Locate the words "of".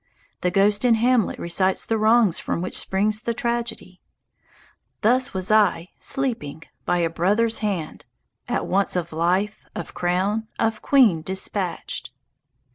8.95-9.13, 9.75-9.93, 10.57-10.81